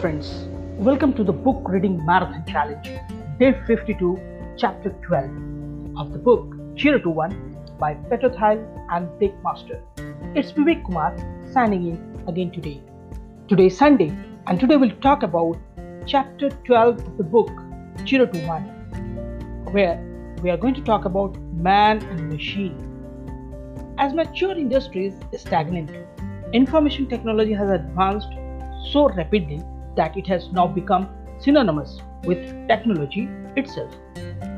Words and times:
friends. 0.00 0.46
Welcome 0.78 1.12
to 1.12 1.22
the 1.22 1.32
Book 1.32 1.68
Reading 1.68 2.02
Marathon 2.06 2.42
Challenge, 2.46 2.88
day 3.38 3.52
52, 3.66 4.18
chapter 4.56 4.88
12 5.02 5.24
of 5.98 6.12
the 6.14 6.18
book 6.18 6.54
0 6.78 7.00
to 7.00 7.10
1 7.10 7.74
by 7.78 7.92
Peter 8.08 8.30
Thiel 8.30 8.64
and 8.92 9.10
Dick 9.20 9.34
Master. 9.44 9.82
It's 10.34 10.52
Vivek 10.52 10.86
Kumar 10.86 11.14
signing 11.52 11.88
in 11.88 12.24
again 12.26 12.50
today. 12.50 12.80
Today 13.46 13.66
is 13.66 13.76
Sunday, 13.76 14.10
and 14.46 14.58
today 14.58 14.78
we'll 14.78 14.96
talk 15.02 15.22
about 15.22 15.58
chapter 16.06 16.48
12 16.48 17.06
of 17.06 17.18
the 17.18 17.22
book 17.22 17.50
0 18.08 18.24
to 18.24 18.46
1, 18.46 18.62
where 19.72 20.00
we 20.42 20.48
are 20.48 20.56
going 20.56 20.74
to 20.76 20.82
talk 20.82 21.04
about 21.04 21.38
man 21.52 22.02
and 22.04 22.30
machine. 22.30 22.74
As 23.98 24.14
mature 24.14 24.52
industries 24.52 25.12
stagnant, 25.36 25.90
information 26.54 27.06
technology 27.06 27.52
has 27.52 27.68
advanced 27.68 28.32
so 28.90 29.10
rapidly 29.10 29.62
that 29.96 30.16
it 30.16 30.26
has 30.26 30.50
now 30.52 30.66
become 30.66 31.08
synonymous 31.38 32.00
with 32.24 32.68
technology 32.68 33.28
itself. 33.56 33.94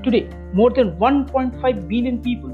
Today, 0.03 0.29
more 0.53 0.71
than 0.71 0.97
1.5 0.97 1.89
billion 1.89 2.21
people 2.23 2.51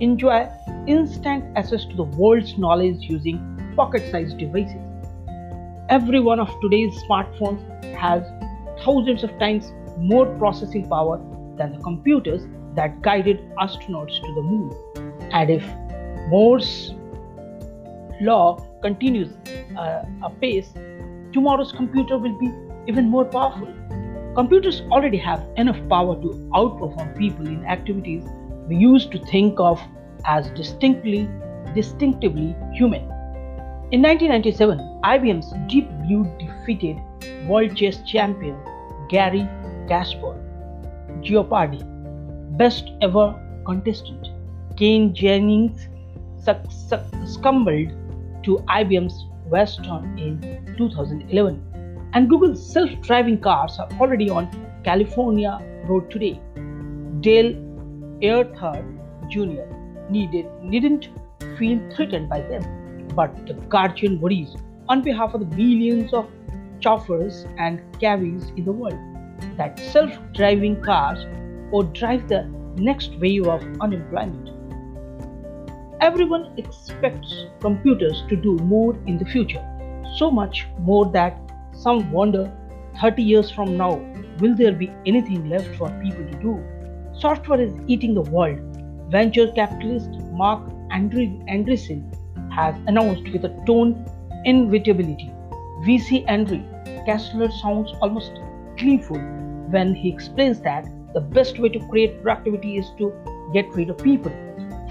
enjoy 0.00 0.48
instant 0.86 1.44
access 1.56 1.84
to 1.86 1.96
the 1.96 2.04
world's 2.04 2.56
knowledge 2.58 3.02
using 3.02 3.38
pocket 3.76 4.10
sized 4.10 4.38
devices. 4.38 4.80
Every 5.88 6.20
one 6.20 6.40
of 6.40 6.48
today's 6.60 6.94
smartphones 7.04 7.60
has 7.96 8.22
thousands 8.84 9.24
of 9.24 9.38
times 9.38 9.72
more 9.98 10.26
processing 10.38 10.88
power 10.88 11.18
than 11.56 11.72
the 11.72 11.78
computers 11.82 12.42
that 12.74 13.02
guided 13.02 13.40
astronauts 13.56 14.20
to 14.20 14.34
the 14.34 14.42
moon. 14.42 14.72
And 15.32 15.50
if 15.50 15.64
Moore's 16.28 16.94
law 18.20 18.58
continues 18.82 19.28
uh, 19.76 20.04
apace, 20.22 20.72
tomorrow's 21.32 21.72
computer 21.72 22.18
will 22.18 22.38
be 22.38 22.52
even 22.86 23.08
more 23.08 23.24
powerful. 23.24 23.68
Computers 24.34 24.82
already 24.90 25.18
have 25.18 25.46
enough 25.56 25.78
power 25.88 26.14
to 26.22 26.28
outperform 26.54 27.16
people 27.18 27.46
in 27.46 27.64
activities 27.64 28.24
we 28.68 28.76
used 28.76 29.10
to 29.12 29.18
think 29.26 29.58
of 29.58 29.80
as 30.24 30.50
distinctly 30.50 31.28
distinctively 31.74 32.54
human. 32.72 33.02
In 33.92 34.02
1997, 34.02 34.78
IBM's 35.04 35.52
Deep 35.68 35.88
Blue 36.02 36.24
defeated 36.38 36.96
world 37.48 37.76
chess 37.76 38.00
champion 38.06 38.56
Garry 39.08 39.48
Kasparov. 39.88 40.38
Jeopardy! 41.22 41.80
Best 42.56 42.90
ever 43.02 43.34
contestant 43.66 44.28
Ken 44.76 45.12
Jennings 45.12 45.88
succumbed 47.24 47.92
to 48.44 48.56
IBM's 48.68 49.26
Watson 49.50 50.18
in 50.18 50.74
2011. 50.76 52.10
And 52.12 52.28
Google's 52.28 52.72
self 52.72 52.90
driving 53.02 53.40
cars 53.40 53.78
are 53.78 53.88
already 54.00 54.30
on 54.30 54.48
California 54.84 55.58
road 55.88 56.10
today. 56.10 56.40
Dale 57.20 57.54
Earnhardt 58.22 59.00
Jr. 59.30 59.64
Needed, 60.10 60.46
didn't 60.70 61.08
feel 61.56 61.78
threatened 61.94 62.28
by 62.28 62.40
them, 62.40 63.08
but 63.14 63.46
the 63.46 63.54
Guardian 63.74 64.20
worries 64.20 64.56
on 64.88 65.02
behalf 65.02 65.34
of 65.34 65.40
the 65.40 65.56
millions 65.56 66.12
of 66.12 66.28
chauffeurs 66.80 67.46
and 67.58 67.80
cabbies 68.00 68.52
in 68.56 68.64
the 68.64 68.72
world 68.72 68.98
that 69.56 69.78
self 69.78 70.10
driving 70.34 70.80
cars 70.82 71.26
would 71.72 71.92
drive 71.92 72.28
the 72.28 72.42
next 72.76 73.14
wave 73.20 73.46
of 73.46 73.62
unemployment. 73.80 74.59
Everyone 76.00 76.54
expects 76.56 77.44
computers 77.60 78.24
to 78.30 78.36
do 78.36 78.56
more 78.56 78.96
in 79.06 79.18
the 79.18 79.24
future, 79.26 79.62
so 80.16 80.30
much 80.30 80.66
more 80.78 81.04
that 81.12 81.38
some 81.72 82.10
wonder 82.10 82.50
30 83.02 83.22
years 83.22 83.50
from 83.50 83.76
now, 83.76 83.96
will 84.38 84.56
there 84.56 84.72
be 84.72 84.90
anything 85.04 85.50
left 85.50 85.76
for 85.76 85.90
people 86.02 86.24
to 86.24 86.38
do? 86.40 86.64
Software 87.12 87.60
is 87.60 87.74
eating 87.86 88.14
the 88.14 88.22
world. 88.22 88.58
Venture 89.10 89.52
capitalist 89.52 90.08
Marc 90.32 90.66
Andreessen 90.90 92.02
has 92.50 92.74
announced 92.86 93.30
with 93.30 93.44
a 93.44 93.62
tone 93.66 94.02
inevitability. 94.46 95.30
VC 95.84 96.24
Andy 96.28 96.64
Kessler 97.04 97.50
sounds 97.50 97.92
almost 98.00 98.32
gleeful 98.78 99.18
when 99.68 99.94
he 99.94 100.08
explains 100.10 100.62
that 100.62 100.86
the 101.12 101.20
best 101.20 101.58
way 101.58 101.68
to 101.68 101.78
create 101.88 102.22
productivity 102.22 102.78
is 102.78 102.90
to 102.96 103.12
get 103.52 103.68
rid 103.74 103.90
of 103.90 103.98
people. 103.98 104.32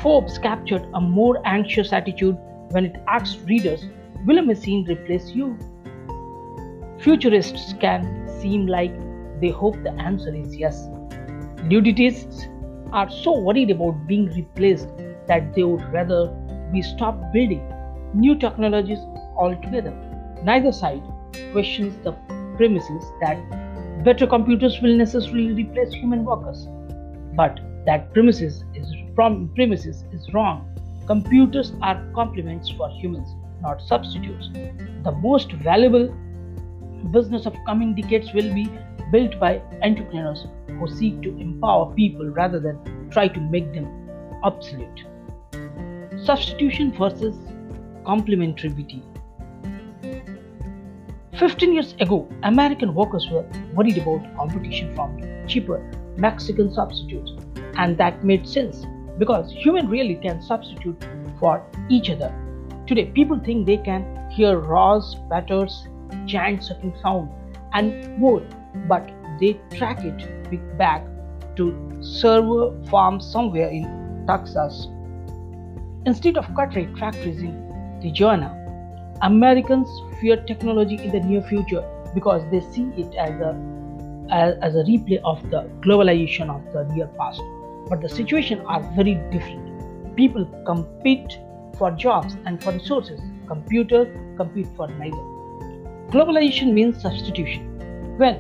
Forbes 0.01 0.37
captured 0.37 0.87
a 0.93 1.01
more 1.01 1.41
anxious 1.45 1.91
attitude 1.91 2.37
when 2.71 2.85
it 2.85 2.95
asked 3.09 3.39
readers, 3.45 3.83
Will 4.25 4.37
a 4.37 4.41
machine 4.41 4.85
replace 4.87 5.31
you? 5.31 5.57
Futurists 6.99 7.73
can 7.81 8.29
seem 8.39 8.65
like 8.65 8.93
they 9.41 9.49
hope 9.49 9.75
the 9.83 9.91
answer 9.91 10.33
is 10.33 10.55
yes. 10.55 10.87
Luditists 11.71 12.47
are 12.93 13.09
so 13.09 13.39
worried 13.39 13.71
about 13.71 14.07
being 14.07 14.27
replaced 14.33 14.87
that 15.27 15.53
they 15.53 15.63
would 15.63 15.83
rather 15.91 16.29
we 16.71 16.81
stop 16.81 17.19
building 17.33 17.61
new 18.13 18.35
technologies 18.35 18.99
altogether. 19.37 19.91
Neither 20.43 20.71
side 20.71 21.03
questions 21.51 21.93
the 22.05 22.13
premises 22.55 23.03
that 23.19 23.37
better 24.05 24.25
computers 24.25 24.79
will 24.81 24.95
necessarily 24.95 25.51
replace 25.51 25.93
human 25.93 26.23
workers. 26.23 26.67
But 27.35 27.59
that 27.85 28.13
premises 28.13 28.63
is 29.19 29.49
premises 29.53 30.05
is 30.13 30.33
wrong. 30.33 30.57
Computers 31.05 31.73
are 31.81 32.01
complements 32.15 32.69
for 32.77 32.89
humans, 32.89 33.29
not 33.61 33.81
substitutes. 33.81 34.49
The 35.03 35.11
most 35.11 35.51
valuable 35.51 36.07
business 37.11 37.45
of 37.45 37.53
coming 37.65 37.95
decades 37.95 38.31
will 38.33 38.53
be 38.53 38.69
built 39.11 39.37
by 39.37 39.61
entrepreneurs 39.83 40.45
who 40.67 40.87
seek 40.87 41.21
to 41.23 41.37
empower 41.37 41.93
people 41.95 42.29
rather 42.29 42.61
than 42.61 43.09
try 43.11 43.27
to 43.27 43.41
make 43.41 43.73
them 43.73 43.87
obsolete. 44.41 45.03
Substitution 46.23 46.93
versus 46.93 47.35
complementarity. 48.05 49.01
15 51.37 51.73
years 51.73 51.93
ago, 51.99 52.25
American 52.43 52.93
workers 52.93 53.27
were 53.29 53.43
worried 53.73 53.97
about 53.97 54.23
competition 54.37 54.95
from 54.95 55.19
cheaper 55.45 55.79
Mexican 56.15 56.73
substitutes, 56.73 57.33
and 57.75 57.97
that 57.97 58.23
made 58.23 58.47
sense 58.47 58.85
because 59.19 59.51
human 59.51 59.87
really 59.89 60.15
can 60.15 60.41
substitute 60.41 61.05
for 61.39 61.63
each 61.89 62.09
other. 62.09 62.33
Today, 62.87 63.05
people 63.13 63.39
think 63.39 63.65
they 63.65 63.77
can 63.77 64.29
hear 64.31 64.57
Ross 64.57 65.15
Perot's 65.29 65.87
giant 66.25 66.63
sucking 66.63 66.95
sound 67.01 67.29
and 67.73 68.17
more, 68.17 68.41
but 68.87 69.11
they 69.39 69.59
track 69.75 69.99
it 70.03 70.77
back 70.77 71.05
to 71.57 71.97
server 72.01 72.73
farms 72.85 73.29
somewhere 73.29 73.67
in 73.67 74.25
Texas. 74.25 74.87
Instead 76.05 76.37
of 76.37 76.45
cut 76.55 76.73
rate 76.75 76.97
factories 76.97 77.41
in 77.41 77.53
Tijuana, 78.01 78.55
Americans 79.21 79.89
fear 80.21 80.37
technology 80.45 80.95
in 80.95 81.11
the 81.11 81.19
near 81.19 81.41
future 81.43 81.83
because 82.15 82.41
they 82.49 82.61
see 82.61 82.83
it 82.97 83.13
as 83.15 83.39
a 83.41 83.51
as 84.31 84.75
a 84.75 84.83
replay 84.83 85.19
of 85.23 85.41
the 85.49 85.69
globalization 85.81 86.49
of 86.49 86.61
the 86.71 86.83
near 86.93 87.07
past. 87.17 87.41
But 87.89 88.01
the 88.01 88.09
situation 88.09 88.61
are 88.61 88.81
very 88.95 89.15
different. 89.31 90.15
People 90.15 90.45
compete 90.65 91.39
for 91.77 91.91
jobs 91.91 92.37
and 92.45 92.61
for 92.63 92.71
resources. 92.71 93.19
Computers 93.47 94.07
compete 94.37 94.67
for 94.75 94.87
neither. 94.87 95.17
Globalization 96.11 96.73
means 96.73 97.01
substitution. 97.01 98.17
When 98.17 98.35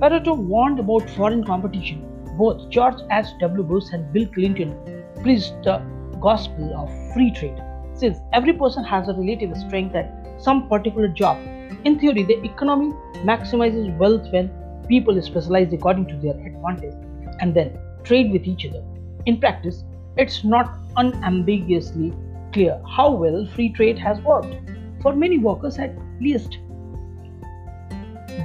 Perot 0.00 0.26
warned 0.36 0.80
about 0.80 1.08
foreign 1.10 1.44
competition, 1.44 2.04
both 2.36 2.68
George 2.68 2.96
H.W. 3.12 3.62
Bush 3.62 3.84
and 3.92 4.12
Bill 4.12 4.26
Clinton 4.26 4.74
preached 5.22 5.54
the 5.62 5.78
gospel 6.20 6.74
of 6.76 7.14
free 7.14 7.30
trade 7.30 7.62
since 7.94 8.18
every 8.32 8.52
person 8.52 8.82
has 8.82 9.08
a 9.08 9.14
relative 9.14 9.56
strength 9.56 9.94
at 9.94 10.12
some 10.38 10.68
particular 10.68 11.08
job. 11.08 11.38
In 11.84 11.98
theory, 11.98 12.24
the 12.24 12.42
economy 12.42 12.92
maximizes 13.30 13.96
wealth 13.98 14.26
when 14.32 14.50
people 14.88 15.20
specialize 15.22 15.72
according 15.72 16.06
to 16.08 16.16
their 16.16 16.34
advantage 16.46 16.94
and 17.40 17.54
then 17.54 17.78
trade 18.04 18.32
with 18.32 18.46
each 18.46 18.66
other. 18.66 18.84
In 19.26 19.40
practice, 19.40 19.84
it's 20.16 20.44
not 20.44 20.78
unambiguously 20.96 22.12
clear 22.52 22.80
how 22.88 23.10
well 23.10 23.46
free 23.46 23.70
trade 23.70 23.98
has 23.98 24.20
worked. 24.20 24.54
For 25.02 25.14
many 25.14 25.38
workers, 25.38 25.78
at 25.78 25.94
least, 26.20 26.58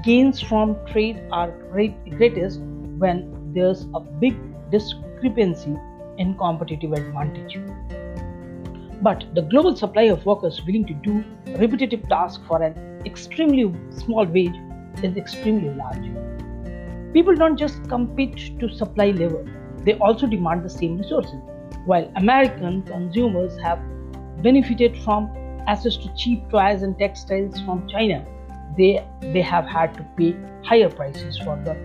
gains 0.03 0.41
from 0.41 0.75
trade 0.87 1.21
are 1.31 1.51
greatest 1.71 2.59
when 2.97 3.53
there's 3.53 3.87
a 3.93 3.99
big 3.99 4.35
discrepancy 4.71 5.75
in 6.17 6.35
competitive 6.37 6.93
advantage. 6.93 7.59
But 9.01 9.25
the 9.33 9.43
global 9.43 9.75
supply 9.75 10.03
of 10.03 10.25
workers 10.25 10.61
willing 10.65 10.85
to 10.87 10.93
do 10.93 11.23
repetitive 11.57 12.07
tasks 12.09 12.43
for 12.47 12.61
an 12.61 13.01
extremely 13.05 13.73
small 13.91 14.25
wage 14.25 14.55
is 15.03 15.15
extremely 15.15 15.69
large. 15.69 16.28
People 17.13 17.35
don't 17.35 17.57
just 17.57 17.83
compete 17.89 18.59
to 18.59 18.69
supply 18.69 19.11
labor, 19.11 19.45
they 19.83 19.93
also 19.95 20.27
demand 20.27 20.63
the 20.63 20.69
same 20.69 20.97
resources. 20.97 21.39
While 21.85 22.11
American 22.15 22.83
consumers 22.83 23.57
have 23.61 23.79
benefited 24.43 24.97
from 25.03 25.29
access 25.67 25.97
to 25.97 26.13
cheap 26.15 26.49
toys 26.49 26.83
and 26.83 26.97
textiles 26.99 27.59
from 27.61 27.87
China, 27.87 28.25
they, 28.77 29.03
they 29.21 29.41
have 29.41 29.65
had 29.65 29.93
to 29.95 30.05
pay 30.17 30.35
higher 30.63 30.89
prices 30.89 31.37
for 31.39 31.55
the 31.65 31.75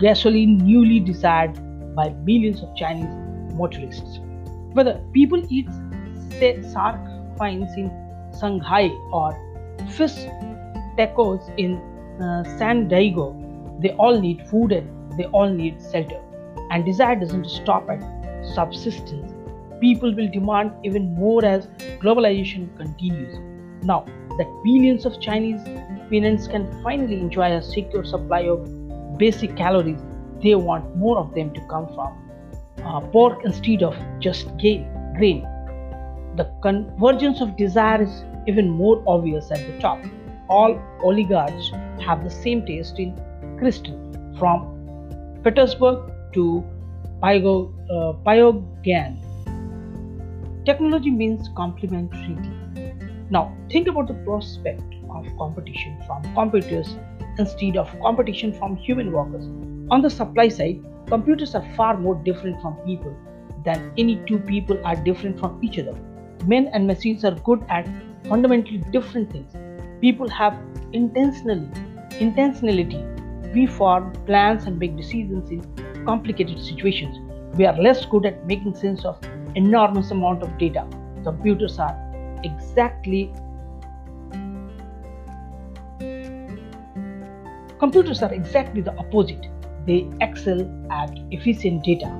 gasoline 0.00 0.58
newly 0.58 1.00
desired 1.00 1.54
by 1.94 2.10
millions 2.24 2.62
of 2.62 2.74
Chinese 2.76 3.08
motorists. 3.54 4.20
Whether 4.72 5.00
people 5.12 5.42
eat 5.48 5.68
shark 6.72 7.00
finds 7.38 7.72
in 7.74 7.90
Shanghai 8.38 8.88
or 9.12 9.32
fish 9.90 10.26
tacos 10.98 11.42
in 11.56 11.76
uh, 12.20 12.44
San 12.58 12.88
Diego, 12.88 13.32
they 13.80 13.90
all 13.92 14.20
need 14.20 14.46
food 14.48 14.72
and 14.72 15.18
they 15.18 15.24
all 15.26 15.48
need 15.48 15.78
shelter. 15.92 16.20
And 16.70 16.84
desire 16.84 17.16
doesn't 17.16 17.48
stop 17.48 17.88
at 17.88 18.00
subsistence. 18.54 19.32
People 19.80 20.14
will 20.14 20.28
demand 20.30 20.72
even 20.82 21.14
more 21.14 21.44
as 21.44 21.66
globalization 22.00 22.76
continues. 22.76 23.34
Now 23.82 24.04
that 24.38 24.46
billions 24.64 25.04
of 25.04 25.20
Chinese 25.20 25.62
parents 26.10 26.46
can 26.46 26.70
finally 26.82 27.20
enjoy 27.20 27.52
a 27.52 27.62
secure 27.62 28.04
supply 28.04 28.42
of 28.42 29.18
basic 29.18 29.56
calories, 29.56 30.00
they 30.42 30.54
want 30.54 30.96
more 30.96 31.18
of 31.18 31.34
them 31.34 31.52
to 31.54 31.60
come 31.68 31.86
from 31.94 32.24
uh, 32.84 33.00
pork 33.00 33.44
instead 33.44 33.82
of 33.82 33.96
just 34.20 34.48
grain. 34.58 35.42
The 36.36 36.50
convergence 36.62 37.40
of 37.40 37.56
desire 37.56 38.02
is 38.02 38.24
even 38.46 38.68
more 38.68 39.02
obvious 39.06 39.50
at 39.50 39.58
the 39.58 39.78
top. 39.78 39.98
All 40.48 40.78
oligarchs 41.02 41.70
have 42.04 42.24
the 42.24 42.30
same 42.30 42.66
taste 42.66 42.98
in 42.98 43.18
crystal, 43.58 43.96
from 44.38 44.70
Petersburg 45.42 46.10
to 46.32 46.64
Pyongyang. 47.22 49.18
Uh, 49.18 49.24
Technology 50.64 51.10
means 51.10 51.48
complementarity. 51.50 53.30
Now, 53.30 53.54
think 53.70 53.88
about 53.88 54.08
the 54.08 54.14
prospect 54.14 54.94
of 55.10 55.26
competition 55.38 55.98
from 56.06 56.22
computers 56.34 56.96
instead 57.38 57.76
of 57.76 57.88
competition 58.00 58.52
from 58.52 58.76
human 58.76 59.12
workers. 59.12 59.46
On 59.90 60.00
the 60.00 60.10
supply 60.10 60.48
side, 60.48 60.82
computers 61.06 61.54
are 61.54 61.64
far 61.76 61.96
more 61.98 62.14
different 62.14 62.60
from 62.62 62.76
people 62.86 63.14
than 63.64 63.92
any 63.98 64.16
two 64.26 64.38
people 64.38 64.78
are 64.84 64.96
different 64.96 65.38
from 65.38 65.62
each 65.62 65.78
other. 65.78 65.94
Men 66.46 66.68
and 66.68 66.86
machines 66.86 67.24
are 67.24 67.34
good 67.44 67.64
at 67.68 67.88
fundamentally 68.28 68.78
different 68.90 69.30
things. 69.32 69.52
People 70.00 70.28
have 70.28 70.58
intentionally 70.92 71.68
intentionality. 72.20 73.13
We 73.54 73.66
form 73.66 74.12
plans 74.26 74.64
and 74.64 74.78
make 74.78 74.96
decisions 74.96 75.50
in 75.50 76.04
complicated 76.04 76.60
situations. 76.60 77.18
We 77.56 77.66
are 77.66 77.80
less 77.80 78.04
good 78.04 78.26
at 78.26 78.44
making 78.46 78.74
sense 78.74 79.04
of 79.04 79.16
enormous 79.54 80.10
amount 80.10 80.42
of 80.42 80.58
data. 80.58 80.86
Computers 81.22 81.78
are 81.78 81.96
exactly 82.42 83.32
Computers 87.78 88.22
are 88.22 88.32
exactly 88.32 88.80
the 88.80 88.96
opposite. 88.96 89.46
They 89.86 90.08
excel 90.20 90.62
at 90.90 91.10
efficient 91.30 91.84
data 91.84 92.10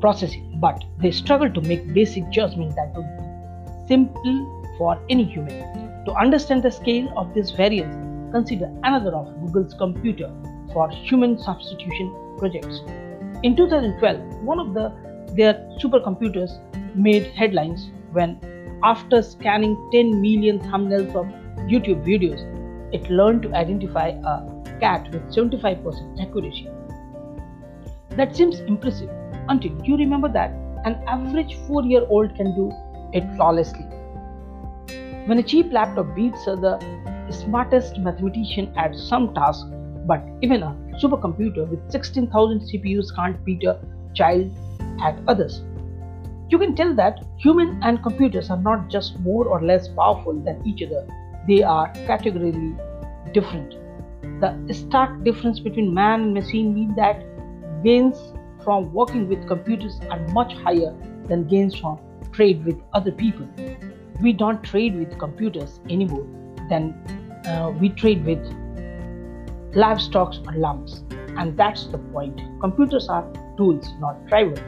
processing, 0.00 0.58
but 0.60 0.84
they 0.98 1.10
struggle 1.10 1.50
to 1.50 1.60
make 1.62 1.92
basic 1.92 2.30
judgment 2.30 2.76
that 2.76 2.94
would 2.94 3.08
be 3.18 3.88
simple 3.88 4.64
for 4.78 4.98
any 5.10 5.24
human. 5.24 6.04
To 6.04 6.12
understand 6.12 6.62
the 6.62 6.70
scale 6.70 7.12
of 7.16 7.34
this 7.34 7.50
variance, 7.50 8.03
consider 8.34 8.68
another 8.82 9.14
of 9.14 9.26
Google's 9.40 9.74
computer 9.74 10.28
for 10.72 10.90
human 10.90 11.38
substitution 11.38 12.12
projects. 12.36 12.80
In 13.44 13.54
2012, 13.56 14.42
one 14.42 14.58
of 14.58 14.74
the, 14.74 14.92
their 15.36 15.54
supercomputers 15.80 16.50
made 16.96 17.26
headlines 17.40 17.90
when, 18.12 18.30
after 18.82 19.22
scanning 19.22 19.76
10 19.92 20.20
million 20.20 20.58
thumbnails 20.58 21.14
of 21.14 21.26
YouTube 21.72 22.04
videos, 22.04 22.42
it 22.92 23.08
learned 23.08 23.42
to 23.42 23.54
identify 23.54 24.08
a 24.08 24.34
cat 24.80 25.08
with 25.12 25.22
75% 25.32 26.20
accuracy. 26.20 26.68
That 28.10 28.34
seems 28.34 28.60
impressive 28.60 29.10
until 29.48 29.72
you 29.84 29.96
remember 29.96 30.28
that 30.32 30.50
an 30.84 31.02
average 31.06 31.56
4 31.68 31.84
year 31.84 32.04
old 32.08 32.34
can 32.34 32.54
do 32.56 32.72
it 33.12 33.24
flawlessly. 33.36 33.86
When 35.26 35.38
a 35.38 35.42
cheap 35.42 35.72
laptop 35.72 36.14
beats 36.14 36.44
the 36.44 36.78
smartest 37.32 37.98
mathematician 37.98 38.72
at 38.76 38.94
some 38.94 39.34
task, 39.34 39.66
but 40.06 40.22
even 40.42 40.62
a 40.62 40.76
supercomputer 41.02 41.68
with 41.68 41.90
16,000 41.90 42.60
CPUs 42.60 43.14
can't 43.16 43.42
beat 43.44 43.64
a 43.64 43.80
child 44.14 44.50
at 45.02 45.18
others. 45.26 45.62
You 46.50 46.58
can 46.58 46.76
tell 46.76 46.94
that 46.94 47.24
humans 47.38 47.78
and 47.82 48.02
computers 48.02 48.50
are 48.50 48.60
not 48.60 48.88
just 48.88 49.18
more 49.20 49.46
or 49.46 49.62
less 49.62 49.88
powerful 49.88 50.34
than 50.34 50.62
each 50.66 50.82
other, 50.82 51.06
they 51.48 51.62
are 51.62 51.88
categorically 52.06 52.76
different. 53.32 53.76
The 54.40 54.74
stark 54.74 55.24
difference 55.24 55.58
between 55.58 55.92
man 55.92 56.20
and 56.20 56.34
machine 56.34 56.74
means 56.74 56.94
that 56.96 57.24
gains 57.82 58.16
from 58.62 58.92
working 58.92 59.28
with 59.28 59.46
computers 59.48 60.00
are 60.10 60.20
much 60.28 60.54
higher 60.54 60.94
than 61.28 61.46
gains 61.48 61.74
from 61.74 61.98
trade 62.32 62.64
with 62.64 62.80
other 62.92 63.12
people. 63.12 63.46
We 64.22 64.32
don't 64.32 64.62
trade 64.62 64.98
with 64.98 65.18
computers 65.18 65.80
anymore 65.88 66.26
than 66.68 66.94
uh, 67.46 67.72
we 67.80 67.88
trade 67.90 68.24
with 68.24 68.42
livestock 69.74 70.34
or 70.46 70.52
lumps. 70.54 71.02
And 71.36 71.56
that's 71.56 71.86
the 71.86 71.98
point. 71.98 72.40
Computers 72.60 73.08
are 73.08 73.24
tools, 73.56 73.86
not 74.00 74.26
drivers. 74.26 74.60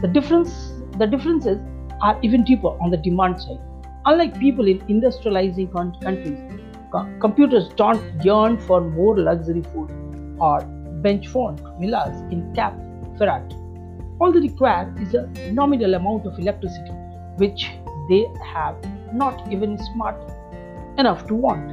The 0.00 0.08
difference 0.08 0.72
the 0.98 1.06
differences 1.06 1.58
are 2.02 2.18
even 2.22 2.44
deeper 2.44 2.68
on 2.68 2.90
the 2.90 2.96
demand 2.96 3.40
side. 3.40 3.60
Unlike 4.04 4.38
people 4.38 4.66
in 4.66 4.80
industrializing 4.80 5.72
countries, 5.72 6.38
computers 7.20 7.68
don't 7.76 8.02
yearn 8.24 8.58
for 8.58 8.80
more 8.80 9.16
luxury 9.18 9.62
food 9.72 9.90
or 10.38 10.60
beachfront 11.02 11.60
villas 11.80 12.20
in 12.32 12.52
Cap 12.54 12.74
Ferrat. 13.18 13.54
All 14.20 14.32
they 14.32 14.40
require 14.40 14.92
is 15.00 15.14
a 15.14 15.26
nominal 15.52 15.94
amount 15.94 16.26
of 16.26 16.38
electricity, 16.38 16.90
which 17.36 17.70
they 18.08 18.26
have 18.52 18.76
not 19.14 19.50
even 19.50 19.78
smart 19.78 20.16
enough 20.98 21.26
to 21.26 21.34
want. 21.34 21.72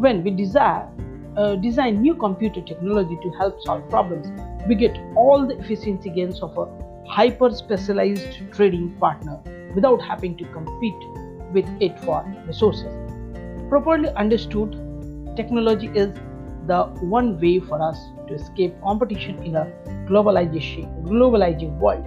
When 0.00 0.24
we 0.24 0.30
desire 0.30 0.88
uh, 1.36 1.56
design 1.56 2.00
new 2.00 2.14
computer 2.14 2.60
technology 2.60 3.18
to 3.22 3.30
help 3.30 3.60
solve 3.62 3.88
problems, 3.90 4.28
we 4.68 4.74
get 4.74 4.96
all 5.16 5.46
the 5.46 5.58
efficiency 5.58 6.10
gains 6.10 6.40
of 6.40 6.56
a 6.56 6.66
hyper 7.08 7.50
specialized 7.50 8.40
trading 8.52 8.96
partner 8.98 9.40
without 9.74 10.00
having 10.00 10.36
to 10.36 10.44
compete 10.52 10.94
with 11.52 11.66
it 11.80 11.98
for 12.00 12.24
resources. 12.46 12.92
Properly 13.68 14.08
understood, 14.10 14.72
technology 15.36 15.88
is 15.94 16.12
the 16.66 16.84
one 17.00 17.38
way 17.40 17.60
for 17.60 17.82
us 17.82 17.98
to 18.28 18.34
escape 18.34 18.74
competition 18.82 19.42
in 19.42 19.56
a 19.56 19.66
globalization, 20.08 21.02
globalizing 21.04 21.76
world. 21.78 22.04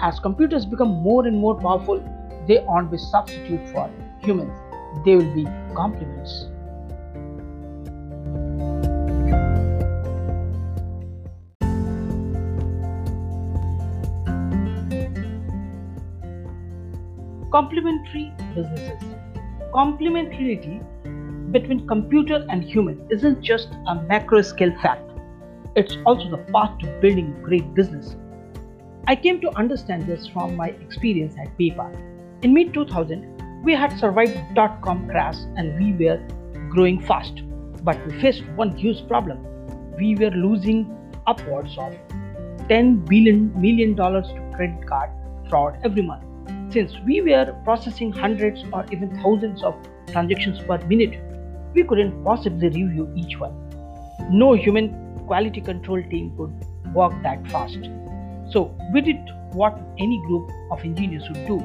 As 0.00 0.18
computers 0.18 0.64
become 0.64 0.88
more 0.88 1.26
and 1.26 1.36
more 1.36 1.58
powerful, 1.58 2.02
they 2.48 2.58
aren't 2.66 2.90
be 2.90 2.96
substitute 2.96 3.68
for 3.68 3.90
humans. 4.20 4.58
They 5.04 5.16
will 5.16 5.34
be 5.34 5.44
complements. 5.74 6.46
Complementary 17.50 18.32
businesses. 18.54 19.02
Complementarity 19.72 20.80
between 21.52 21.86
computer 21.86 22.46
and 22.48 22.62
human 22.62 23.06
isn't 23.10 23.42
just 23.42 23.68
a 23.88 23.94
macro 23.94 24.40
scale 24.42 24.72
fact, 24.80 25.10
it's 25.76 25.96
also 26.04 26.30
the 26.30 26.38
path 26.52 26.78
to 26.78 26.86
building 27.00 27.34
great 27.42 27.74
business. 27.74 28.16
I 29.06 29.16
came 29.16 29.40
to 29.40 29.50
understand 29.56 30.06
this 30.06 30.26
from 30.26 30.54
my 30.54 30.68
experience 30.68 31.34
at 31.40 31.56
PayPal. 31.58 31.92
In 32.42 32.54
mid 32.54 32.72
2000, 32.72 33.39
we 33.62 33.74
had 33.74 33.98
survived 33.98 34.38
dot 34.54 34.80
com 34.82 35.08
crash 35.08 35.36
and 35.56 35.78
we 35.78 35.92
were 36.04 36.20
growing 36.68 37.00
fast, 37.00 37.42
but 37.82 37.98
we 38.06 38.20
faced 38.20 38.44
one 38.56 38.76
huge 38.76 39.06
problem. 39.08 39.38
We 39.96 40.14
were 40.14 40.30
losing 40.30 40.96
upwards 41.26 41.76
of 41.78 41.94
10 42.68 43.04
billion 43.06 43.52
million 43.60 43.94
dollars 43.94 44.26
to 44.28 44.52
credit 44.56 44.86
card 44.86 45.10
fraud 45.48 45.78
every 45.84 46.02
month 46.02 46.24
since 46.72 46.92
we 47.04 47.20
were 47.20 47.52
processing 47.64 48.12
hundreds 48.12 48.64
or 48.72 48.86
even 48.92 49.10
thousands 49.22 49.62
of 49.64 49.74
transactions 50.12 50.60
per 50.60 50.78
minute, 50.86 51.20
we 51.74 51.82
couldn't 51.82 52.24
possibly 52.24 52.68
review 52.68 53.12
each 53.16 53.36
one. 53.38 53.54
No 54.30 54.52
human 54.52 55.18
quality 55.26 55.60
control 55.60 56.02
team 56.10 56.32
could 56.36 56.94
work 56.94 57.12
that 57.22 57.44
fast. 57.50 57.78
So 58.52 58.74
we 58.92 59.00
did 59.00 59.16
what 59.52 59.78
any 59.98 60.22
group 60.26 60.50
of 60.70 60.80
engineers 60.84 61.24
would 61.28 61.46
do. 61.46 61.56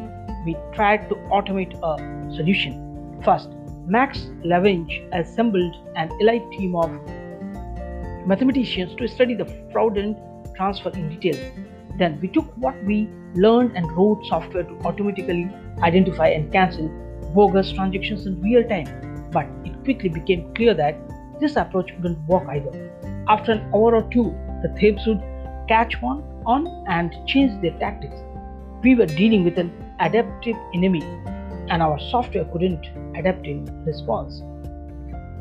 We 0.46 0.56
tried 0.74 1.10
to 1.10 1.16
automate 1.32 1.74
a 1.82 2.36
solution. 2.36 3.22
First, 3.24 3.50
Max 3.88 4.30
Levchin 4.44 5.10
assembled 5.14 5.76
an 5.96 6.12
elite 6.20 6.50
team 6.52 6.76
of 6.76 6.92
mathematicians 8.28 8.96
to 8.96 9.08
study 9.08 9.36
the 9.36 9.46
fraudulent 9.72 10.18
transfer 10.56 10.90
in 10.90 11.20
detail. 11.20 11.52
Then 11.98 12.20
we 12.22 12.28
took 12.28 12.46
what 12.58 12.76
we 12.84 13.10
learned 13.36 13.76
and 13.76 13.92
wrote 13.92 14.26
software 14.26 14.64
to 14.64 14.80
automatically 14.86 15.50
identify 15.82 16.30
and 16.30 16.52
cancel 16.52 16.88
bogus 17.34 17.72
transactions 17.72 18.26
in 18.26 18.42
real 18.42 18.68
time. 18.68 19.30
But 19.32 19.48
it 19.64 19.84
quickly 19.84 20.10
became 20.10 20.54
clear 20.56 20.74
that 20.74 20.96
this 21.40 21.56
approach 21.56 21.92
wouldn't 21.98 22.20
work 22.28 22.48
either. 22.50 22.92
After 23.28 23.54
an 23.54 23.70
hour 23.74 23.96
or 23.96 24.10
two, 24.12 24.36
the 24.62 24.74
thieves 24.80 25.06
would 25.06 25.22
catch 25.68 25.96
on, 26.02 26.24
on 26.46 26.68
and 26.88 27.14
change 27.28 27.62
their 27.62 27.78
tactics. 27.80 28.16
We 28.84 28.96
were 28.96 29.06
dealing 29.06 29.44
with 29.44 29.58
an 29.58 29.72
adaptive 30.00 30.56
enemy, 30.74 31.02
and 31.70 31.82
our 31.82 32.00
software 32.12 32.46
couldn't 32.46 32.86
adapt 33.16 33.48
in 33.48 33.66
response. 33.86 34.42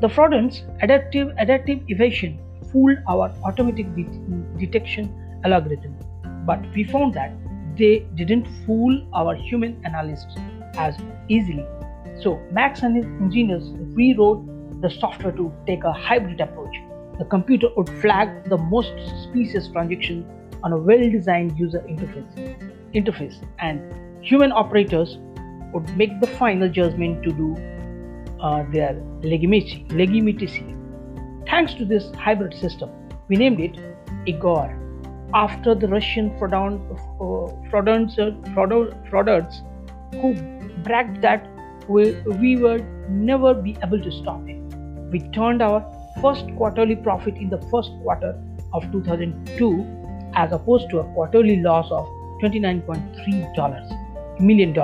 The 0.01 0.09
fraudulent's 0.09 0.63
adaptive 0.83 1.33
adaptive 1.39 1.81
evasion 1.89 2.39
fooled 2.73 2.99
our 3.09 3.33
automatic 3.45 3.95
de- 3.95 4.07
detection 4.59 5.13
algorithm, 5.45 5.97
but 6.47 6.61
we 6.75 6.85
found 6.85 7.15
that 7.15 7.33
they 7.77 8.07
didn't 8.15 8.47
fool 8.65 9.07
our 9.13 9.35
human 9.35 9.81
analysts 9.85 10.37
as 10.77 10.97
easily. 11.29 11.65
So 12.23 12.41
Max 12.53 12.83
and 12.83 12.97
his 12.97 13.07
engineers 13.21 13.71
rewrote 13.97 14.81
the 14.81 14.91
software 14.91 15.33
to 15.33 15.53
take 15.67 15.85
a 15.85 15.93
hybrid 15.93 16.41
approach. 16.41 16.77
The 17.19 17.25
computer 17.25 17.69
would 17.77 17.89
flag 18.01 18.49
the 18.49 18.59
most 18.59 18.93
suspicious 19.09 19.69
transaction 19.69 20.27
on 20.65 20.73
a 20.73 20.77
well-designed 20.77 21.59
user 21.59 21.81
interface, 21.81 22.35
interface, 22.95 23.37
and 23.59 23.81
human 24.25 24.51
operators 24.51 25.19
would 25.75 25.97
make 25.97 26.19
the 26.21 26.27
final 26.27 26.69
judgment 26.69 27.23
to 27.23 27.31
do 27.33 27.55
uh, 28.41 28.65
their 28.73 28.95
legitimacy. 29.21 29.87
legitimacy. 29.91 30.75
Thanks 31.47 31.75
to 31.75 31.85
this 31.85 32.11
hybrid 32.15 32.55
system, 32.55 32.91
we 33.29 33.37
named 33.37 33.61
it 33.61 33.79
Igor 34.27 34.81
after 35.35 35.75
the 35.75 35.89
Russian 35.89 36.37
fraudulence, 36.39 37.01
fraudulence 37.71 39.63
who 40.21 40.35
bragged 40.83 41.21
that 41.21 41.47
we, 41.89 42.13
we 42.41 42.57
would 42.57 42.87
never 43.11 43.53
be 43.53 43.77
able 43.83 44.01
to 44.01 44.11
stop 44.11 44.41
it. 44.49 44.57
We 45.11 45.21
turned 45.31 45.61
our 45.61 45.85
first 46.23 46.47
quarterly 46.57 46.97
profit 46.97 47.37
in 47.37 47.51
the 47.51 47.61
first 47.71 47.91
quarter 48.03 48.41
of 48.73 48.91
2002 48.93 50.04
as 50.35 50.53
opposed 50.53 50.91
to 50.91 50.99
a 51.01 51.05
quarterly 51.15 51.61
loss 51.61 51.91
of 51.91 52.07
$29.3 52.43 54.41
million 54.41 54.75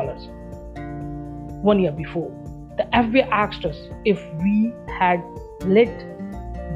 one 1.63 1.79
year 1.79 1.93
before. 1.93 2.31
The 2.77 2.85
FBI 2.95 3.29
asked 3.31 3.65
us 3.65 3.77
if 4.05 4.19
we 4.43 4.73
had 4.99 5.23
let 5.63 5.89